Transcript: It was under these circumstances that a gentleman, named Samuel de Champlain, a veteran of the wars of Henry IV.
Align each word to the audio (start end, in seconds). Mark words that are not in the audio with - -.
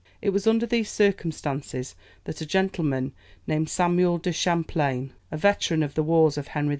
It 0.19 0.31
was 0.31 0.47
under 0.47 0.65
these 0.65 0.89
circumstances 0.89 1.95
that 2.23 2.41
a 2.41 2.45
gentleman, 2.47 3.13
named 3.45 3.69
Samuel 3.69 4.17
de 4.17 4.31
Champlain, 4.33 5.13
a 5.29 5.37
veteran 5.37 5.83
of 5.83 5.93
the 5.93 6.01
wars 6.01 6.39
of 6.39 6.47
Henry 6.47 6.69
IV. 6.69 6.69